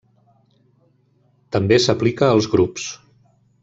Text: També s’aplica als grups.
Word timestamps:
També 1.57 1.81
s’aplica 1.85 2.35
als 2.39 2.53
grups. 2.57 2.93